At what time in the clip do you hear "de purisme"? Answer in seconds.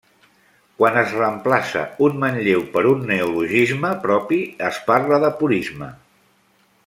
5.27-5.93